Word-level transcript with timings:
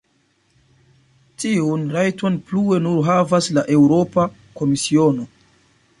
Tiun 1.43 1.83
rajton 1.97 2.39
plue 2.47 2.79
nur 2.87 3.05
havas 3.11 3.51
la 3.59 3.67
Eŭropa 3.77 4.29
Komisiono. 4.63 5.33